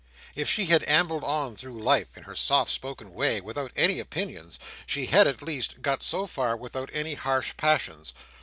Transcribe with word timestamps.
If 0.33 0.49
she 0.49 0.65
had 0.65 0.83
ambled 0.89 1.23
on 1.23 1.55
through 1.55 1.79
life, 1.79 2.17
in 2.17 2.23
her 2.23 2.33
soft 2.33 2.71
spoken 2.71 3.13
way, 3.13 3.39
without 3.39 3.71
any 3.75 3.99
opinions, 3.99 4.57
she 4.87 5.05
had, 5.05 5.27
at 5.27 5.43
least, 5.43 5.83
got 5.83 6.01
so 6.01 6.25
far 6.25 6.57
without 6.57 6.89
any 6.91 7.13
harsh 7.13 7.55
passions. 7.55 8.11